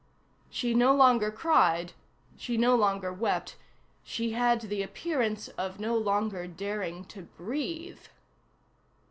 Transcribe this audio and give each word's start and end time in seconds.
She 0.49 0.73
no 0.73 0.95
longer 0.95 1.29
cried; 1.29 1.93
she 2.35 2.57
no 2.57 2.75
longer 2.75 3.13
wept; 3.13 3.55
she 4.03 4.31
had 4.31 4.61
the 4.61 4.81
appearance 4.81 5.47
of 5.49 5.79
no 5.79 5.95
longer 5.95 6.47
daring 6.47 7.05
to 7.05 7.21
breathe. 7.21 8.01